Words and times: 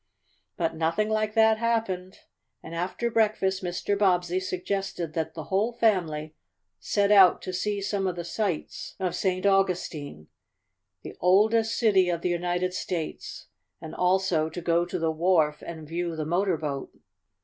But 0.57 0.73
nothing 0.75 1.09
like 1.09 1.35
that 1.35 1.59
happened, 1.59 2.21
and 2.63 2.73
after 2.73 3.11
breakfast 3.11 3.63
Mr. 3.63 3.95
Bobbsey 3.95 4.39
suggested 4.39 5.13
that 5.13 5.35
the 5.35 5.43
whole 5.43 5.73
family 5.73 6.33
set 6.79 7.11
out 7.11 7.39
to 7.43 7.53
see 7.53 7.83
some 7.83 8.07
of 8.07 8.15
the 8.15 8.23
sights 8.23 8.95
of 8.99 9.13
St. 9.15 9.45
Augustine 9.45 10.25
the 11.03 11.15
oldest 11.19 11.77
city 11.77 12.09
of 12.09 12.21
the 12.21 12.29
United 12.29 12.73
States 12.73 13.45
and 13.79 13.93
also 13.93 14.49
to 14.49 14.59
go 14.59 14.85
to 14.87 14.97
the 14.97 15.11
wharf 15.11 15.61
and 15.61 15.87
view 15.87 16.15
the 16.15 16.25
motor 16.25 16.57
boat. 16.57 16.89